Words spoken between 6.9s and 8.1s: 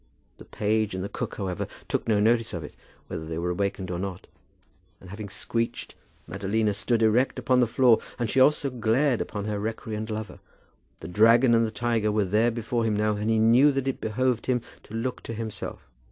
erect upon the floor,